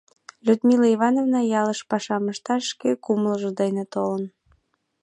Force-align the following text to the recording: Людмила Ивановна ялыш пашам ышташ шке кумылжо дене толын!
Людмила 0.45 0.87
Ивановна 0.95 1.39
ялыш 1.59 1.79
пашам 1.89 2.23
ышташ 2.33 2.63
шке 2.71 2.89
кумылжо 3.03 3.49
дене 3.61 3.83
толын! 3.93 4.23